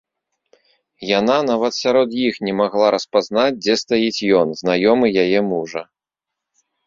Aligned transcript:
Яна 1.19 1.35
нават 1.49 1.73
сярод 1.83 2.09
іх 2.27 2.35
не 2.47 2.53
магла 2.61 2.87
распазнаць, 2.97 3.59
дзе 3.63 3.75
стаіць 3.83 4.25
ён, 4.41 4.47
знаёмы 4.61 5.07
яе 5.27 5.39
мужа. 5.53 5.81